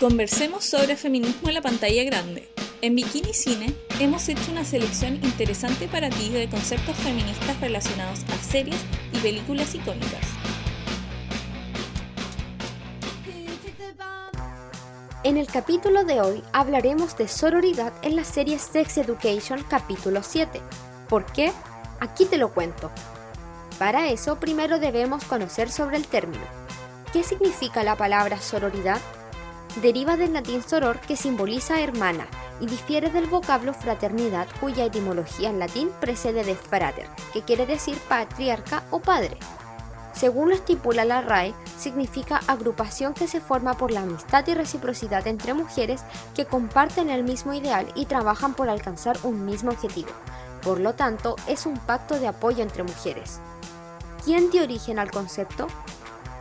conversemos 0.00 0.64
sobre 0.64 0.96
feminismo 0.96 1.48
en 1.48 1.54
la 1.54 1.60
pantalla 1.60 2.02
grande. 2.04 2.48
En 2.80 2.94
Bikini 2.94 3.34
Cine 3.34 3.74
hemos 4.00 4.26
hecho 4.30 4.50
una 4.50 4.64
selección 4.64 5.16
interesante 5.16 5.88
para 5.88 6.08
ti 6.08 6.30
de 6.30 6.48
conceptos 6.48 6.96
feministas 6.96 7.60
relacionados 7.60 8.20
a 8.32 8.42
series 8.42 8.80
y 9.12 9.18
películas 9.18 9.74
icónicas. 9.74 10.26
En 15.22 15.36
el 15.36 15.46
capítulo 15.48 16.04
de 16.04 16.22
hoy 16.22 16.42
hablaremos 16.54 17.14
de 17.18 17.28
sororidad 17.28 17.92
en 18.00 18.16
la 18.16 18.24
serie 18.24 18.58
Sex 18.58 18.96
Education 18.96 19.62
capítulo 19.68 20.22
7. 20.22 20.62
¿Por 21.10 21.30
qué? 21.30 21.52
Aquí 22.00 22.24
te 22.24 22.38
lo 22.38 22.54
cuento. 22.54 22.90
Para 23.78 24.08
eso 24.08 24.40
primero 24.40 24.78
debemos 24.78 25.24
conocer 25.24 25.70
sobre 25.70 25.98
el 25.98 26.06
término. 26.06 26.44
¿Qué 27.12 27.22
significa 27.22 27.84
la 27.84 27.96
palabra 27.96 28.40
sororidad? 28.40 29.00
Deriva 29.76 30.16
del 30.16 30.32
latín 30.32 30.62
soror 30.62 30.98
que 30.98 31.16
simboliza 31.16 31.80
hermana 31.80 32.26
y 32.60 32.66
difiere 32.66 33.08
del 33.08 33.26
vocablo 33.26 33.72
fraternidad 33.72 34.48
cuya 34.60 34.84
etimología 34.84 35.48
en 35.48 35.60
latín 35.60 35.90
precede 36.00 36.42
de 36.44 36.56
frater, 36.56 37.06
que 37.32 37.42
quiere 37.42 37.66
decir 37.66 37.96
patriarca 38.08 38.82
o 38.90 39.00
padre. 39.00 39.38
Según 40.12 40.48
lo 40.48 40.54
estipula 40.56 41.04
la 41.04 41.22
RAE, 41.22 41.54
significa 41.78 42.40
agrupación 42.48 43.14
que 43.14 43.28
se 43.28 43.40
forma 43.40 43.74
por 43.74 43.92
la 43.92 44.02
amistad 44.02 44.46
y 44.48 44.54
reciprocidad 44.54 45.26
entre 45.28 45.54
mujeres 45.54 46.02
que 46.34 46.46
comparten 46.46 47.08
el 47.08 47.22
mismo 47.22 47.54
ideal 47.54 47.86
y 47.94 48.06
trabajan 48.06 48.54
por 48.54 48.68
alcanzar 48.68 49.18
un 49.22 49.46
mismo 49.46 49.70
objetivo. 49.70 50.10
Por 50.62 50.80
lo 50.80 50.94
tanto, 50.94 51.36
es 51.46 51.64
un 51.64 51.78
pacto 51.78 52.18
de 52.18 52.26
apoyo 52.26 52.62
entre 52.62 52.82
mujeres. 52.82 53.40
¿Quién 54.24 54.50
dio 54.50 54.64
origen 54.64 54.98
al 54.98 55.10
concepto? 55.10 55.68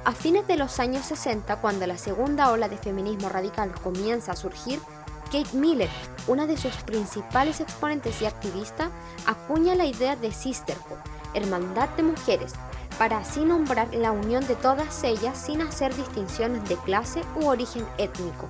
A 0.06 0.14
fines 0.14 0.48
de 0.48 0.56
los 0.56 0.80
años 0.80 1.06
60, 1.06 1.58
cuando 1.58 1.86
la 1.86 1.98
segunda 1.98 2.52
ola 2.52 2.70
de 2.70 2.78
feminismo 2.78 3.28
radical 3.28 3.72
comienza 3.84 4.32
a 4.32 4.36
surgir, 4.36 4.80
Kate 5.26 5.56
Miller, 5.56 5.90
una 6.28 6.48
de 6.48 6.58
sus 6.58 6.74
principales 6.78 7.60
exponentes 7.60 8.22
y 8.22 8.26
activista, 8.26 8.90
acuña 9.26 9.76
la 9.76 9.86
idea 9.86 10.16
de 10.16 10.32
sisterhood, 10.32 10.98
hermandad 11.34 11.90
de 11.90 12.04
mujeres, 12.04 12.54
para 12.98 13.18
así 13.18 13.42
nombrar 13.42 13.94
la 13.94 14.12
unión 14.12 14.48
de 14.48 14.56
todas 14.56 15.04
ellas 15.04 15.38
sin 15.38 15.62
hacer 15.62 15.94
distinciones 15.96 16.68
de 16.68 16.78
clase 16.78 17.22
u 17.36 17.48
origen 17.48 17.86
étnico. 17.98 18.50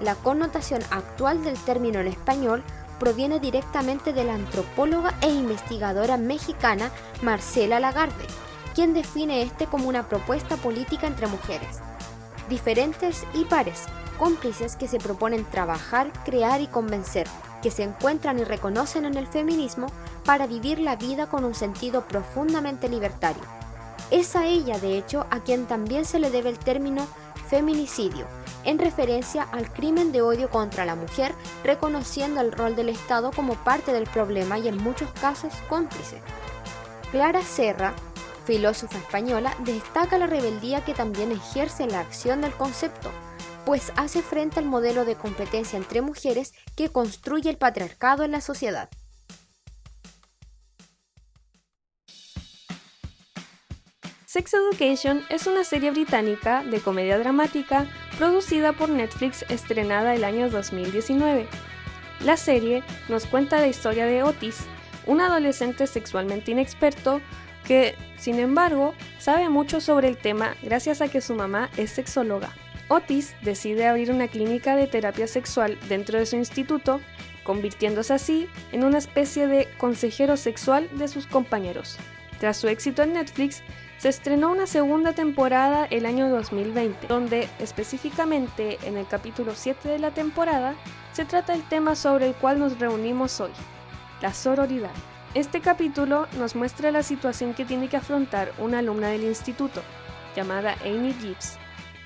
La 0.00 0.14
connotación 0.14 0.82
actual 0.90 1.44
del 1.44 1.58
término 1.58 2.00
en 2.00 2.08
español 2.08 2.64
proviene 2.98 3.40
directamente 3.40 4.12
de 4.12 4.24
la 4.24 4.34
antropóloga 4.34 5.14
e 5.20 5.28
investigadora 5.28 6.16
mexicana 6.16 6.90
Marcela 7.22 7.78
Lagarde, 7.78 8.26
quien 8.74 8.94
define 8.94 9.42
este 9.42 9.66
como 9.66 9.88
una 9.88 10.08
propuesta 10.08 10.56
política 10.56 11.06
entre 11.06 11.26
mujeres, 11.26 11.78
diferentes 12.48 13.24
y 13.34 13.44
pares, 13.44 13.84
cómplices 14.18 14.76
que 14.76 14.88
se 14.88 14.98
proponen 14.98 15.44
trabajar, 15.44 16.12
crear 16.24 16.60
y 16.60 16.66
convencer, 16.66 17.26
que 17.62 17.70
se 17.70 17.82
encuentran 17.82 18.38
y 18.38 18.44
reconocen 18.44 19.04
en 19.04 19.16
el 19.16 19.26
feminismo 19.26 19.86
para 20.24 20.46
vivir 20.46 20.78
la 20.78 20.96
vida 20.96 21.28
con 21.28 21.44
un 21.44 21.54
sentido 21.54 22.06
profundamente 22.06 22.88
libertario. 22.88 23.42
Es 24.10 24.34
a 24.34 24.46
ella, 24.46 24.78
de 24.78 24.98
hecho, 24.98 25.26
a 25.30 25.40
quien 25.40 25.66
también 25.66 26.04
se 26.04 26.18
le 26.18 26.30
debe 26.30 26.50
el 26.50 26.58
término 26.58 27.06
feminicidio, 27.48 28.26
en 28.64 28.78
referencia 28.78 29.42
al 29.52 29.72
crimen 29.72 30.12
de 30.12 30.22
odio 30.22 30.50
contra 30.50 30.84
la 30.84 30.96
mujer, 30.96 31.32
reconociendo 31.64 32.40
el 32.40 32.52
rol 32.52 32.76
del 32.76 32.88
Estado 32.88 33.30
como 33.32 33.54
parte 33.54 33.92
del 33.92 34.04
problema 34.04 34.58
y 34.58 34.68
en 34.68 34.76
muchos 34.78 35.10
casos 35.12 35.52
cómplice. 35.68 36.20
Clara 37.10 37.42
Serra, 37.42 37.92
filósofa 38.50 38.98
española, 38.98 39.54
destaca 39.60 40.18
la 40.18 40.26
rebeldía 40.26 40.84
que 40.84 40.92
también 40.92 41.30
ejerce 41.30 41.86
la 41.86 42.00
acción 42.00 42.40
del 42.40 42.50
concepto, 42.50 43.12
pues 43.64 43.92
hace 43.94 44.22
frente 44.22 44.58
al 44.58 44.64
modelo 44.64 45.04
de 45.04 45.14
competencia 45.14 45.76
entre 45.76 46.02
mujeres 46.02 46.52
que 46.74 46.88
construye 46.88 47.48
el 47.48 47.58
patriarcado 47.58 48.24
en 48.24 48.32
la 48.32 48.40
sociedad. 48.40 48.90
Sex 54.26 54.54
Education 54.54 55.22
es 55.28 55.46
una 55.46 55.62
serie 55.62 55.92
británica 55.92 56.64
de 56.64 56.80
comedia 56.80 57.20
dramática 57.20 57.86
producida 58.18 58.72
por 58.72 58.88
Netflix 58.88 59.44
estrenada 59.48 60.12
el 60.12 60.24
año 60.24 60.50
2019. 60.50 61.46
La 62.24 62.36
serie 62.36 62.82
nos 63.08 63.26
cuenta 63.26 63.60
la 63.60 63.68
historia 63.68 64.06
de 64.06 64.24
Otis, 64.24 64.56
un 65.06 65.20
adolescente 65.20 65.86
sexualmente 65.86 66.50
inexperto 66.50 67.20
que, 67.66 67.94
sin 68.16 68.38
embargo, 68.38 68.94
sabe 69.18 69.48
mucho 69.48 69.80
sobre 69.80 70.08
el 70.08 70.16
tema 70.16 70.54
gracias 70.62 71.00
a 71.00 71.08
que 71.08 71.20
su 71.20 71.34
mamá 71.34 71.70
es 71.76 71.90
sexóloga. 71.90 72.50
Otis 72.88 73.36
decide 73.42 73.86
abrir 73.86 74.10
una 74.10 74.26
clínica 74.26 74.74
de 74.74 74.88
terapia 74.88 75.28
sexual 75.28 75.78
dentro 75.88 76.18
de 76.18 76.26
su 76.26 76.36
instituto, 76.36 77.00
convirtiéndose 77.44 78.12
así 78.12 78.48
en 78.72 78.84
una 78.84 78.98
especie 78.98 79.46
de 79.46 79.68
consejero 79.78 80.36
sexual 80.36 80.88
de 80.98 81.06
sus 81.06 81.26
compañeros. 81.26 81.98
Tras 82.40 82.56
su 82.56 82.68
éxito 82.68 83.02
en 83.02 83.12
Netflix, 83.12 83.62
se 83.98 84.08
estrenó 84.08 84.50
una 84.50 84.66
segunda 84.66 85.12
temporada 85.12 85.84
el 85.84 86.06
año 86.06 86.30
2020, 86.30 87.06
donde 87.06 87.48
específicamente 87.58 88.78
en 88.82 88.96
el 88.96 89.06
capítulo 89.06 89.52
7 89.54 89.88
de 89.88 89.98
la 89.98 90.10
temporada 90.10 90.74
se 91.12 91.26
trata 91.26 91.52
el 91.52 91.62
tema 91.68 91.94
sobre 91.94 92.26
el 92.26 92.34
cual 92.34 92.58
nos 92.58 92.78
reunimos 92.78 93.40
hoy, 93.40 93.50
la 94.22 94.32
sororidad. 94.32 94.90
Este 95.32 95.60
capítulo 95.60 96.26
nos 96.40 96.56
muestra 96.56 96.90
la 96.90 97.04
situación 97.04 97.54
que 97.54 97.64
tiene 97.64 97.88
que 97.88 97.96
afrontar 97.96 98.50
una 98.58 98.80
alumna 98.80 99.10
del 99.10 99.22
instituto, 99.22 99.80
llamada 100.34 100.74
Amy 100.84 101.12
Gibbs, 101.12 101.56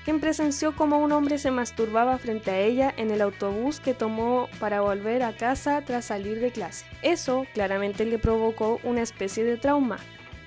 quien 0.03 0.19
presenció 0.19 0.75
cómo 0.75 0.99
un 0.99 1.11
hombre 1.11 1.39
se 1.39 1.49
masturbaba 1.49 2.19
frente 2.19 2.51
a 2.51 2.59
ella 2.59 2.93
en 2.95 3.09
el 3.09 3.23
autobús 3.23 3.79
que 3.79 3.95
tomó 3.95 4.47
para 4.59 4.81
volver 4.81 5.23
a 5.23 5.35
casa 5.35 5.81
tras 5.81 6.05
salir 6.05 6.39
de 6.39 6.51
clase. 6.51 6.85
Eso 7.01 7.47
claramente 7.55 8.05
le 8.05 8.19
provocó 8.19 8.79
una 8.83 9.01
especie 9.01 9.43
de 9.43 9.57
trauma, 9.57 9.97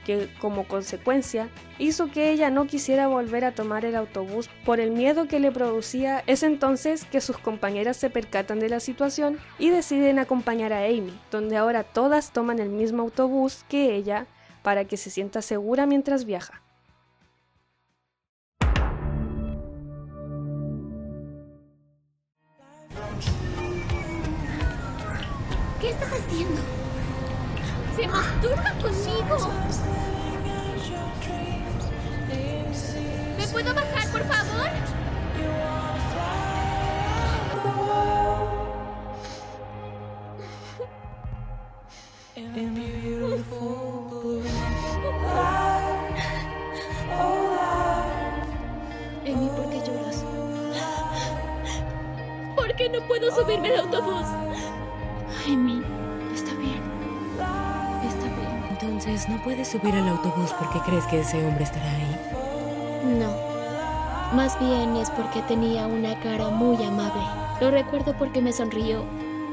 que 0.09 0.27
como 0.41 0.67
consecuencia 0.67 1.51
hizo 1.79 2.11
que 2.11 2.31
ella 2.31 2.49
no 2.49 2.67
quisiera 2.67 3.09
volver 3.09 3.45
a 3.45 3.55
tomar 3.55 3.85
el 3.85 3.95
autobús 3.95 4.49
por 4.65 4.81
el 4.81 4.91
miedo 4.91 5.29
que 5.29 5.39
le 5.39 5.53
producía. 5.53 6.25
Es 6.27 6.43
entonces 6.43 7.05
que 7.05 7.21
sus 7.21 7.37
compañeras 7.37 7.99
se 7.99 8.09
percatan 8.09 8.59
de 8.59 8.71
la 8.71 8.81
situación 8.81 9.39
y 9.59 9.69
deciden 9.69 10.19
acompañar 10.19 10.73
a 10.73 10.85
Amy, 10.87 11.13
donde 11.31 11.59
ahora 11.59 11.85
todas 11.85 12.33
toman 12.33 12.59
el 12.59 12.71
mismo 12.71 13.03
autobús 13.03 13.67
que 13.69 13.97
ella 13.97 14.27
para 14.63 14.87
que 14.87 14.97
se 14.97 15.11
sienta 15.11 15.43
segura 15.43 15.85
mientras 15.85 16.25
viaja. 16.25 16.63
¿Qué 25.83 25.91
estás 25.91 26.13
haciendo? 26.15 26.78
¡Se 27.99 28.07
masturba 28.07 28.73
conmigo! 28.81 29.37
¿Me 33.37 33.49
puedo 33.49 33.75
bajar, 33.75 34.09
por 34.13 34.23
favor? 34.23 34.71
Amy, 49.27 49.49
¿por 49.57 49.71
qué 49.71 49.79
lloras? 49.85 50.25
¿Por 52.55 52.77
qué 52.77 52.89
no 52.91 53.01
puedo 53.09 53.35
subirme 53.35 53.71
al 53.71 53.81
autobús? 53.81 54.27
Amy, 55.49 55.83
Entonces, 59.19 59.37
¿no 59.37 59.43
puedes 59.43 59.67
subir 59.67 59.97
al 59.97 60.09
autobús 60.09 60.55
porque 60.61 60.79
crees 60.79 61.05
que 61.07 61.19
ese 61.19 61.45
hombre 61.45 61.65
estará 61.65 61.91
ahí? 61.91 62.17
No. 63.19 63.35
Más 64.33 64.57
bien 64.61 64.95
es 64.95 65.11
porque 65.11 65.43
tenía 65.43 65.89
una 65.89 66.21
cara 66.21 66.51
muy 66.51 66.81
amable. 66.85 67.25
Lo 67.61 67.73
recuerdo 67.73 68.15
porque 68.17 68.41
me 68.41 68.53
sonrió 68.53 69.03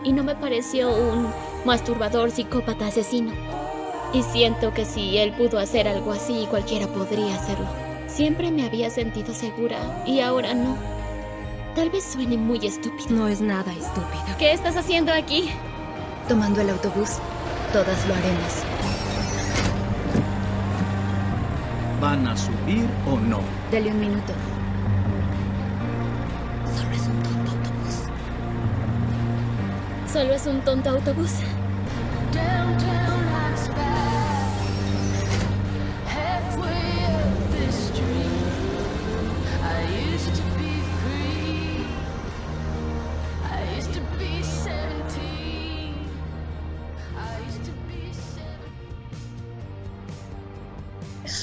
y 0.04 0.14
no 0.14 0.24
me 0.24 0.36
pareció 0.36 0.94
un 0.96 1.34
masturbador 1.66 2.30
psicópata 2.30 2.86
asesino. 2.86 3.32
Y 4.14 4.22
siento 4.22 4.72
que 4.72 4.86
si 4.86 5.18
él 5.18 5.32
pudo 5.32 5.58
hacer 5.58 5.88
algo 5.88 6.12
así, 6.12 6.46
cualquiera 6.48 6.86
podría 6.86 7.34
hacerlo. 7.34 7.66
Siempre 8.06 8.52
me 8.52 8.68
había 8.68 8.92
sentido 8.92 9.34
segura 9.34 10.04
y 10.06 10.20
ahora 10.20 10.54
no. 10.54 10.78
Tal 11.74 11.90
vez 11.90 12.04
suene 12.04 12.38
muy 12.38 12.64
estúpido. 12.68 13.10
No 13.10 13.28
es 13.28 13.42
nada 13.42 13.72
estúpido. 13.72 14.38
¿Qué 14.38 14.54
estás 14.54 14.76
haciendo 14.76 15.12
aquí? 15.12 15.50
Tomando 16.30 16.62
el 16.62 16.70
autobús, 16.70 17.14
todas 17.74 18.08
lo 18.08 18.14
haremos. 18.14 18.95
¿Van 22.06 22.28
a 22.28 22.38
subir 22.38 22.86
o 23.08 23.18
no? 23.18 23.40
Dale 23.72 23.90
un 23.90 24.00
minuto. 24.00 24.32
Solo 26.78 26.92
es 26.94 27.08
un 27.08 27.24
tonto 27.24 27.52
autobús. 27.52 27.96
Solo 30.14 30.34
es 30.36 30.46
un 30.46 30.62
tonto 30.62 30.90
autobús. 30.92 31.32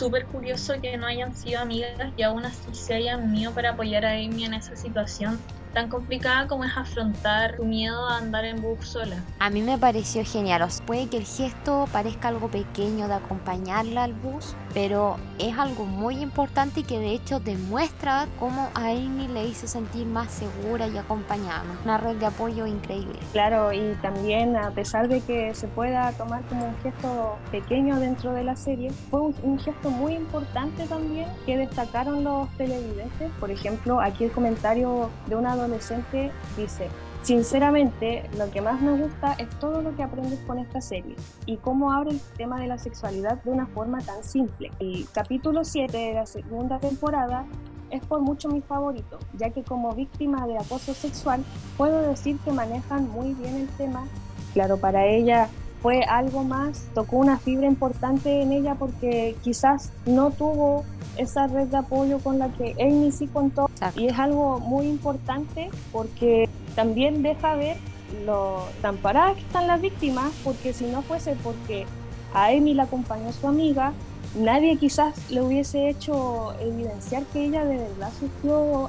Súper 0.02 0.26
curioso 0.26 0.74
que 0.82 0.96
no 0.96 1.06
hayan 1.06 1.32
sido 1.32 1.60
amigas 1.60 2.12
y 2.16 2.22
aún 2.24 2.44
así 2.44 2.74
se 2.74 2.94
hayan 2.94 3.22
unido 3.22 3.54
para 3.54 3.70
apoyar 3.70 4.04
a 4.04 4.14
Amy 4.14 4.44
en 4.44 4.54
esa 4.54 4.74
situación 4.74 5.46
tan 5.72 5.88
complicada 5.88 6.46
como 6.46 6.64
es 6.64 6.76
afrontar 6.76 7.56
tu 7.56 7.64
miedo 7.64 8.08
a 8.08 8.18
andar 8.18 8.44
en 8.44 8.60
bus 8.60 8.86
sola. 8.86 9.16
A 9.38 9.50
mí 9.50 9.62
me 9.62 9.78
pareció 9.78 10.24
genial. 10.24 10.62
O 10.62 10.70
sea, 10.70 10.84
puede 10.84 11.08
que 11.08 11.16
el 11.16 11.24
gesto 11.24 11.88
parezca 11.92 12.28
algo 12.28 12.48
pequeño 12.48 13.08
de 13.08 13.14
acompañarla 13.14 14.04
al 14.04 14.12
bus, 14.12 14.54
pero 14.74 15.16
es 15.38 15.56
algo 15.58 15.84
muy 15.84 16.16
importante 16.16 16.80
y 16.80 16.82
que 16.84 16.98
de 16.98 17.12
hecho 17.12 17.40
demuestra 17.40 18.26
cómo 18.38 18.68
a 18.74 18.88
Amy 18.90 19.28
le 19.28 19.46
hizo 19.46 19.66
sentir 19.66 20.06
más 20.06 20.30
segura 20.30 20.86
y 20.86 20.98
acompañada. 20.98 21.64
Una 21.84 21.98
red 21.98 22.16
de 22.16 22.26
apoyo 22.26 22.66
increíble. 22.66 23.18
Claro, 23.32 23.72
y 23.72 23.94
también 24.02 24.56
a 24.56 24.70
pesar 24.70 25.08
de 25.08 25.20
que 25.20 25.54
se 25.54 25.68
pueda 25.68 26.12
tomar 26.12 26.42
como 26.44 26.66
un 26.66 26.76
gesto 26.82 27.36
pequeño 27.50 27.98
dentro 27.98 28.32
de 28.32 28.44
la 28.44 28.56
serie, 28.56 28.90
fue 29.10 29.20
un, 29.20 29.34
un 29.42 29.58
gesto 29.58 29.90
muy 29.90 30.14
importante 30.14 30.86
también 30.86 31.28
que 31.46 31.56
destacaron 31.56 32.24
los 32.24 32.48
televidentes. 32.56 33.30
Por 33.40 33.50
ejemplo, 33.50 34.00
aquí 34.00 34.24
el 34.24 34.32
comentario 34.32 35.10
de 35.26 35.36
una 35.36 35.54
adolescente 35.62 36.30
dice, 36.56 36.88
Sinceramente, 37.22 38.28
lo 38.36 38.50
que 38.50 38.60
más 38.60 38.80
me 38.80 38.96
gusta 38.96 39.34
es 39.34 39.48
todo 39.60 39.80
lo 39.80 39.94
que 39.94 40.02
aprendes 40.02 40.40
con 40.40 40.58
esta 40.58 40.80
serie 40.80 41.14
y 41.46 41.56
cómo 41.56 41.92
abre 41.92 42.10
el 42.10 42.20
tema 42.36 42.58
de 42.58 42.66
la 42.66 42.78
sexualidad 42.78 43.40
de 43.44 43.50
una 43.50 43.66
forma 43.66 44.00
tan 44.00 44.24
simple. 44.24 44.72
El 44.80 45.06
capítulo 45.12 45.64
7 45.64 45.96
de 45.96 46.14
la 46.14 46.26
segunda 46.26 46.80
temporada 46.80 47.46
es 47.90 48.04
por 48.04 48.20
mucho 48.22 48.48
mi 48.48 48.60
favorito, 48.60 49.20
ya 49.34 49.50
que 49.50 49.62
como 49.62 49.94
víctima 49.94 50.48
de 50.48 50.58
acoso 50.58 50.94
sexual 50.94 51.44
puedo 51.76 52.02
decir 52.02 52.38
que 52.44 52.50
manejan 52.50 53.08
muy 53.08 53.34
bien 53.34 53.54
el 53.54 53.68
tema. 53.68 54.04
Claro, 54.52 54.78
para 54.78 55.06
ella 55.06 55.48
fue 55.82 56.04
algo 56.04 56.44
más, 56.44 56.84
tocó 56.94 57.16
una 57.16 57.38
fibra 57.38 57.66
importante 57.66 58.40
en 58.40 58.52
ella 58.52 58.76
porque 58.76 59.36
quizás 59.42 59.90
no 60.06 60.30
tuvo 60.30 60.84
esa 61.16 61.48
red 61.48 61.66
de 61.66 61.76
apoyo 61.76 62.20
con 62.20 62.38
la 62.38 62.48
que 62.50 62.74
Amy 62.80 63.10
sí 63.12 63.26
contó 63.26 63.68
y 63.96 64.06
es 64.06 64.18
algo 64.18 64.60
muy 64.60 64.86
importante 64.86 65.68
porque 65.90 66.48
también 66.74 67.22
deja 67.22 67.56
ver 67.56 67.76
lo 68.24 68.64
tan 68.80 68.96
paradas 68.98 69.34
que 69.34 69.42
están 69.42 69.66
las 69.66 69.80
víctimas 69.80 70.32
porque 70.44 70.72
si 70.72 70.86
no 70.86 71.02
fuese 71.02 71.34
porque 71.42 71.84
a 72.32 72.46
Amy 72.46 72.74
la 72.74 72.84
acompañó 72.84 73.32
su 73.32 73.48
amiga 73.48 73.92
nadie 74.34 74.76
quizás 74.76 75.14
le 75.30 75.42
hubiese 75.42 75.88
hecho 75.88 76.54
evidenciar 76.60 77.24
que 77.24 77.44
ella 77.44 77.64
de 77.64 77.76
verdad 77.76 78.10
sufrió 78.18 78.88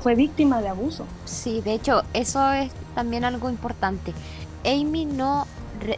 fue 0.00 0.14
víctima 0.14 0.60
de 0.60 0.68
abuso. 0.68 1.04
Sí, 1.24 1.60
de 1.60 1.74
hecho, 1.74 2.02
eso 2.12 2.50
es 2.52 2.72
también 2.94 3.24
algo 3.24 3.48
importante. 3.48 4.12
Amy 4.64 5.06
no 5.06 5.46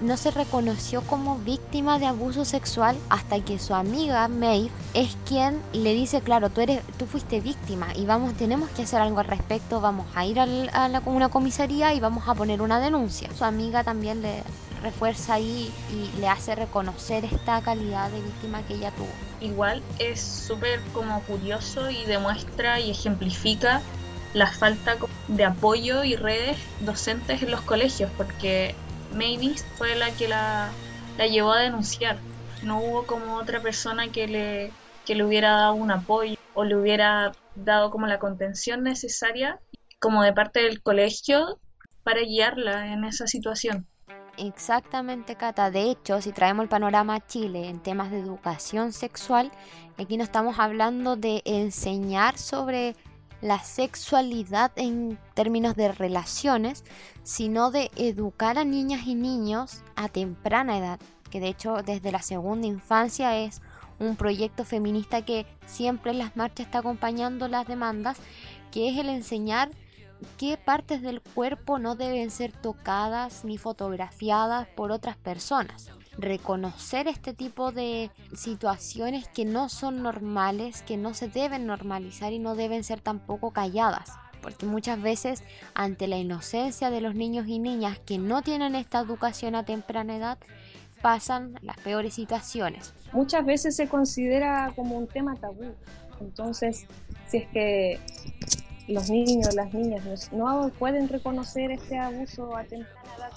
no 0.01 0.17
se 0.17 0.31
reconoció 0.31 1.03
como 1.03 1.39
víctima 1.39 1.99
de 1.99 2.07
abuso 2.07 2.45
sexual 2.45 2.97
hasta 3.09 3.41
que 3.41 3.59
su 3.59 3.75
amiga 3.75 4.29
Maeve 4.29 4.71
es 4.95 5.17
quien 5.27 5.61
le 5.73 5.95
dice, 5.95 6.21
claro, 6.21 6.51
tú 6.51 6.61
eres, 6.61 6.83
tú 6.99 7.07
fuiste 7.07 7.41
víctima 7.41 7.89
y 7.97 8.05
vamos, 8.05 8.35
tenemos 8.35 8.71
que 8.71 8.83
hacer 8.83 9.01
algo 9.01 9.21
al 9.21 9.27
respecto, 9.27 9.81
vamos 9.81 10.07
a 10.15 10.25
ir 10.25 10.41
a, 10.41 10.47
la, 10.47 11.03
una 11.05 11.29
comisaría 11.29 11.95
y 11.95 12.01
vamos 12.01 12.29
a 12.29 12.35
poner 12.35 12.63
una 12.63 12.81
denuncia. 12.81 13.31
Su 13.37 13.45
amiga 13.45 13.85
también 13.85 14.23
le 14.23 14.43
refuerza 14.83 15.35
ahí 15.35 15.73
y 15.91 16.21
le 16.21 16.29
hace 16.29 16.55
reconocer 16.55 17.25
esta 17.25 17.61
calidad 17.63 18.11
de 18.11 18.21
víctima 18.21 18.63
que 18.63 18.75
ella 18.75 18.91
tuvo. 18.93 19.09
Igual 19.41 19.83
es 19.99 20.21
súper 20.21 20.81
como 20.93 21.21
curioso 21.23 21.91
y 21.91 22.05
demuestra 22.05 22.81
y 22.81 22.91
ejemplifica 22.91 23.81
la 24.35 24.47
falta 24.47 24.97
de 25.29 25.45
apoyo 25.45 26.05
y 26.05 26.17
redes 26.17 26.57
docentes 26.81 27.43
en 27.43 27.51
los 27.51 27.61
colegios, 27.61 28.11
porque 28.17 28.75
Mavis 29.13 29.65
fue 29.77 29.95
la 29.95 30.11
que 30.11 30.29
la, 30.29 30.71
llevó 31.31 31.53
a 31.53 31.61
denunciar. 31.61 32.19
No 32.63 32.81
hubo 32.81 33.07
como 33.07 33.37
otra 33.37 33.61
persona 33.61 34.09
que 34.09 34.27
le, 34.27 34.73
que 35.05 35.15
le 35.15 35.25
hubiera 35.25 35.53
dado 35.53 35.75
un 35.75 35.91
apoyo 35.91 36.37
o 36.55 36.65
le 36.65 36.77
hubiera 36.77 37.33
dado 37.55 37.91
como 37.91 38.07
la 38.07 38.19
contención 38.19 38.83
necesaria 38.83 39.61
como 40.01 40.23
de 40.23 40.33
parte 40.33 40.61
del 40.61 40.83
colegio 40.83 41.59
para 42.03 42.21
guiarla 42.23 42.93
en 42.93 43.05
esa 43.05 43.27
situación. 43.27 43.87
Exactamente, 44.39 45.37
Cata. 45.37 45.71
De 45.71 45.91
hecho, 45.91 46.21
si 46.21 46.33
traemos 46.33 46.65
el 46.65 46.69
panorama 46.69 47.17
a 47.17 47.27
Chile 47.27 47.69
en 47.69 47.81
temas 47.81 48.11
de 48.11 48.19
educación 48.19 48.93
sexual, 48.93 49.53
aquí 49.99 50.17
no 50.17 50.25
estamos 50.25 50.59
hablando 50.59 51.17
de 51.17 51.43
enseñar 51.45 52.39
sobre 52.39 52.97
la 53.43 53.59
sexualidad 53.59 54.73
en 54.77 55.19
términos 55.35 55.75
de 55.75 55.93
relaciones, 55.93 56.85
sino 57.25 57.71
de 57.71 57.91
educar 57.97 58.57
a 58.57 58.65
niñas 58.65 59.07
y 59.07 59.15
niños 59.15 59.83
a 59.97 60.09
temprana 60.09 60.79
edad, 60.79 61.01
que 61.29 61.41
de 61.41 61.49
hecho 61.49 61.83
desde 61.83 62.13
la 62.13 62.23
segunda 62.23 62.67
infancia 62.67 63.37
es 63.39 63.61
un 63.99 64.17
proyecto 64.17 64.65
feminista 64.65 65.25
que 65.25 65.45
siempre 65.67 66.13
en 66.13 66.19
las 66.19 66.37
marchas 66.37 66.67
está 66.67 66.79
acompañando 66.79 67.49
las 67.49 67.67
demandas, 67.67 68.19
que 68.71 68.89
es 68.89 68.97
el 68.97 69.09
enseñar 69.09 69.71
qué 70.39 70.57
partes 70.57 71.03
del 71.03 71.21
cuerpo 71.21 71.81
no 71.81 71.97
deben 71.97 72.31
ser 72.31 72.53
tocadas 72.53 73.45
ni 73.45 73.59
fotografiadas 73.59 74.69
por 74.69 74.93
otras 74.93 75.17
personas 75.17 75.91
reconocer 76.19 77.09
este 77.09 77.33
tipo 77.33 77.73
de 77.73 78.11
situaciones 78.35 79.29
que 79.29 79.45
no 79.45 79.69
son 79.69 80.03
normales, 80.03 80.83
que 80.83 80.97
no 80.97 81.15
se 81.15 81.29
deben 81.29 81.67
normalizar 81.67 82.33
y 82.33 82.39
no 82.39 82.55
deben 82.55 82.85
ser 82.85 83.01
tampoco 83.01 83.53
calladas. 83.53 84.11
Porque 84.43 84.67
muchas 84.67 85.01
veces 85.01 85.43
ante 85.75 86.09
la 86.09 86.19
inocencia 86.19 86.91
de 86.91 87.01
los 87.01 87.15
niños 87.15 87.47
y 87.47 87.59
niñas 87.59 87.99
que 88.01 88.19
no 88.19 88.43
tienen 88.43 88.75
esta 88.75 89.01
educación 89.01 89.55
a 89.55 89.65
temprana 89.65 90.17
edad, 90.17 90.39
pasan 91.01 91.55
las 91.63 91.77
peores 91.79 92.15
situaciones. 92.15 92.93
Muchas 93.13 93.45
veces 93.45 93.77
se 93.77 93.89
considera 93.89 94.73
como 94.75 94.99
un 94.99 95.07
tema 95.07 95.37
tabú. 95.37 95.75
Entonces, 96.21 96.87
si 97.29 97.39
es 97.39 97.49
que 97.49 98.01
los 98.89 99.11
niños, 99.11 99.55
las 99.55 99.73
niñas 99.73 100.33
no 100.33 100.71
pueden 100.79 101.09
reconocer 101.09 101.71
este 101.71 101.99
abuso 101.99 102.57
a 102.57 102.65
temprana 102.65 103.15
edad, 103.17 103.33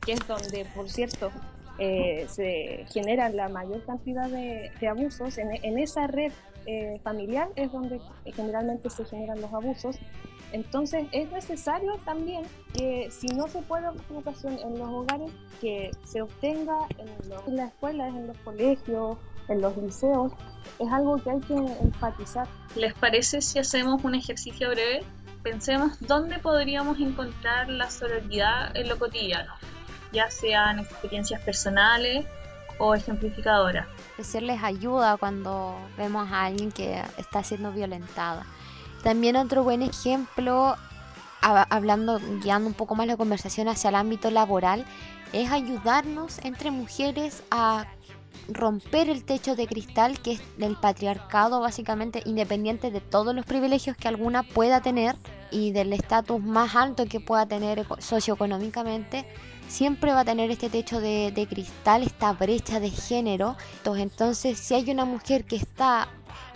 que 0.00 0.12
es 0.12 0.26
donde, 0.26 0.66
por 0.74 0.88
cierto, 0.88 1.30
eh, 1.78 2.26
se 2.28 2.84
generan 2.92 3.36
la 3.36 3.48
mayor 3.48 3.84
cantidad 3.84 4.28
de, 4.28 4.70
abusos, 4.88 5.38
en, 5.38 5.78
esa 5.78 6.08
red 6.08 6.32
eh, 6.66 7.00
familiar 7.04 7.48
es 7.54 7.70
donde 7.70 8.00
generalmente 8.34 8.90
se 8.90 9.04
generan 9.04 9.40
los 9.40 9.52
abusos. 9.52 9.96
Entonces 10.50 11.06
es 11.12 11.30
necesario 11.30 11.94
también 12.04 12.42
que 12.74 13.08
si 13.10 13.28
no 13.28 13.46
se 13.48 13.60
puede 13.62 13.86
educación 14.10 14.58
en 14.58 14.78
los 14.78 14.88
hogares, 14.88 15.30
que 15.60 15.90
se 16.04 16.22
obtenga 16.22 16.78
en, 16.98 17.56
las 17.56 17.68
escuelas, 17.68 18.08
en 18.14 18.26
los 18.26 18.38
colegios, 18.38 19.18
en 19.48 19.60
los 19.60 19.76
liceos, 19.76 20.32
es 20.78 20.90
algo 20.90 21.16
que 21.18 21.30
hay 21.30 21.40
que 21.40 21.54
enfatizar. 21.54 22.48
¿Les 22.74 22.94
parece 22.94 23.40
si 23.40 23.58
hacemos 23.58 24.02
un 24.02 24.14
ejercicio 24.14 24.70
breve? 24.70 25.04
Pensemos 25.42 26.00
dónde 26.00 26.38
podríamos 26.38 26.98
encontrar 26.98 27.68
la 27.68 27.88
sororidad 27.88 28.76
en 28.76 28.88
lo 28.88 28.98
cotidiano 28.98 29.52
ya 30.12 30.30
sean 30.30 30.78
experiencias 30.78 31.40
personales 31.42 32.26
o 32.78 32.94
ejemplificadoras. 32.94 33.86
Ofrecerles 34.12 34.62
ayuda 34.62 35.16
cuando 35.16 35.76
vemos 35.96 36.30
a 36.30 36.44
alguien 36.44 36.72
que 36.72 37.02
está 37.16 37.42
siendo 37.42 37.72
violentada. 37.72 38.46
También 39.02 39.36
otro 39.36 39.62
buen 39.62 39.82
ejemplo, 39.82 40.76
hablando, 41.40 42.20
guiando 42.42 42.68
un 42.68 42.74
poco 42.74 42.94
más 42.94 43.06
la 43.06 43.16
conversación 43.16 43.68
hacia 43.68 43.90
el 43.90 43.96
ámbito 43.96 44.30
laboral, 44.30 44.84
es 45.32 45.50
ayudarnos 45.50 46.38
entre 46.44 46.70
mujeres 46.70 47.42
a 47.50 47.86
romper 48.48 49.10
el 49.10 49.24
techo 49.24 49.56
de 49.56 49.66
cristal 49.66 50.20
que 50.20 50.32
es 50.32 50.40
del 50.56 50.76
patriarcado 50.76 51.60
básicamente 51.60 52.22
independiente 52.24 52.90
de 52.90 53.00
todos 53.00 53.34
los 53.34 53.44
privilegios 53.44 53.96
que 53.96 54.08
alguna 54.08 54.42
pueda 54.42 54.80
tener 54.80 55.16
y 55.50 55.72
del 55.72 55.92
estatus 55.92 56.42
más 56.42 56.74
alto 56.74 57.04
que 57.06 57.20
pueda 57.20 57.46
tener 57.46 57.86
socioeconómicamente 57.98 59.26
siempre 59.68 60.12
va 60.12 60.20
a 60.20 60.24
tener 60.24 60.50
este 60.50 60.70
techo 60.70 61.00
de, 61.00 61.46
cristal, 61.48 62.02
esta 62.02 62.32
brecha 62.32 62.80
de 62.80 62.90
género. 62.90 63.56
Entonces, 63.84 64.58
si 64.58 64.74
hay 64.74 64.90
una 64.90 65.04
mujer 65.04 65.44
que 65.44 65.56
está 65.56 66.08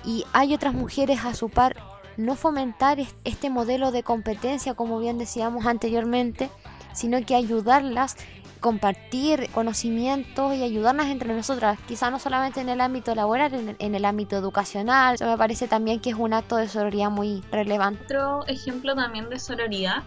y 0.04 0.24
hay 0.32 0.54
otras 0.54 0.74
mujeres 0.74 1.24
a 1.24 1.34
su 1.34 1.48
par, 1.48 1.76
no 2.16 2.34
fomentar 2.34 2.98
este 3.24 3.50
modelo 3.50 3.92
de 3.92 4.02
competencia, 4.02 4.74
como 4.74 4.98
bien 4.98 5.18
decíamos 5.18 5.66
anteriormente, 5.66 6.50
sino 6.92 7.24
que 7.24 7.34
ayudarlas, 7.34 8.16
compartir 8.60 9.48
conocimientos 9.50 10.54
y 10.54 10.62
ayudarlas 10.62 11.06
entre 11.06 11.34
nosotras, 11.34 11.78
quizá 11.86 12.10
no 12.10 12.18
solamente 12.18 12.60
en 12.60 12.68
el 12.68 12.80
ámbito 12.80 13.14
laboral, 13.14 13.76
en 13.78 13.94
el 13.94 14.04
ámbito 14.04 14.36
educacional. 14.36 15.14
Eso 15.14 15.26
me 15.26 15.38
parece 15.38 15.68
también 15.68 16.00
que 16.00 16.10
es 16.10 16.16
un 16.16 16.32
acto 16.32 16.56
de 16.56 16.68
sororidad 16.68 17.10
muy 17.10 17.42
relevante. 17.50 18.04
Otro 18.04 18.46
ejemplo 18.46 18.94
también 18.94 19.30
de 19.30 19.38
sororidad 19.38 20.02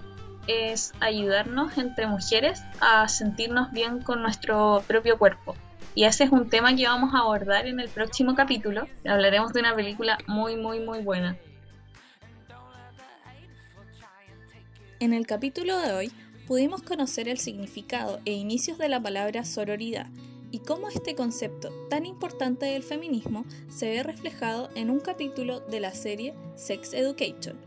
es 0.47 0.93
ayudarnos 0.99 1.77
entre 1.77 2.07
mujeres 2.07 2.61
a 2.79 3.07
sentirnos 3.07 3.71
bien 3.71 4.01
con 4.01 4.21
nuestro 4.21 4.83
propio 4.87 5.17
cuerpo. 5.17 5.55
Y 5.95 6.03
ese 6.03 6.25
es 6.25 6.31
un 6.31 6.49
tema 6.49 6.75
que 6.75 6.85
vamos 6.85 7.13
a 7.13 7.19
abordar 7.19 7.67
en 7.67 7.79
el 7.79 7.89
próximo 7.89 8.35
capítulo. 8.35 8.87
Hablaremos 9.07 9.53
de 9.53 9.61
una 9.61 9.73
película 9.73 10.17
muy, 10.27 10.57
muy, 10.57 10.81
muy 10.81 10.99
buena. 10.99 11.37
En 14.99 15.13
el 15.13 15.25
capítulo 15.25 15.77
de 15.77 15.93
hoy 15.93 16.11
pudimos 16.47 16.81
conocer 16.81 17.27
el 17.27 17.37
significado 17.37 18.19
e 18.25 18.33
inicios 18.33 18.77
de 18.77 18.89
la 18.89 19.01
palabra 19.01 19.45
sororidad 19.45 20.07
y 20.51 20.59
cómo 20.59 20.89
este 20.89 21.15
concepto 21.15 21.69
tan 21.89 22.05
importante 22.05 22.65
del 22.65 22.83
feminismo 22.83 23.45
se 23.69 23.89
ve 23.89 24.03
reflejado 24.03 24.69
en 24.75 24.89
un 24.89 24.99
capítulo 24.99 25.59
de 25.61 25.79
la 25.79 25.91
serie 25.91 26.33
Sex 26.55 26.93
Education. 26.93 27.57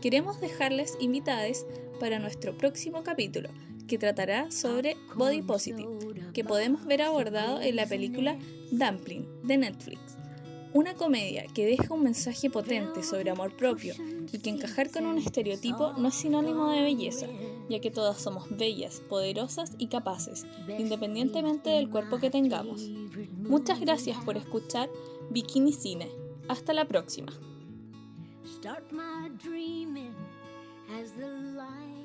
Queremos 0.00 0.40
dejarles 0.40 0.96
invitadas 1.00 1.66
para 2.00 2.18
nuestro 2.18 2.56
próximo 2.58 3.04
capítulo, 3.04 3.50
que 3.86 3.98
tratará 3.98 4.50
sobre 4.50 4.96
Body 5.14 5.42
Positive, 5.42 5.86
que 6.32 6.42
podemos 6.42 6.84
ver 6.86 7.02
abordado 7.02 7.60
en 7.60 7.76
la 7.76 7.86
película 7.86 8.36
Dumpling 8.72 9.26
de 9.44 9.58
Netflix. 9.58 10.00
Una 10.72 10.94
comedia 10.94 11.44
que 11.52 11.66
deja 11.66 11.92
un 11.92 12.04
mensaje 12.04 12.48
potente 12.48 13.02
sobre 13.02 13.30
amor 13.30 13.56
propio 13.56 13.94
y 14.32 14.38
que 14.38 14.50
encajar 14.50 14.90
con 14.90 15.04
un 15.04 15.18
estereotipo 15.18 15.92
no 15.94 16.08
es 16.08 16.14
sinónimo 16.14 16.70
de 16.70 16.82
belleza, 16.82 17.26
ya 17.68 17.80
que 17.80 17.90
todas 17.90 18.20
somos 18.20 18.46
bellas, 18.56 19.00
poderosas 19.08 19.72
y 19.78 19.88
capaces, 19.88 20.46
independientemente 20.78 21.70
del 21.70 21.90
cuerpo 21.90 22.18
que 22.18 22.30
tengamos. 22.30 22.88
Muchas 23.36 23.80
gracias 23.80 24.16
por 24.24 24.36
escuchar 24.36 24.88
Bikini 25.30 25.72
Cine. 25.72 26.08
Hasta 26.48 26.72
la 26.72 26.84
próxima. 26.86 27.32
as 30.98 31.12
the 31.12 31.26
light 31.56 31.99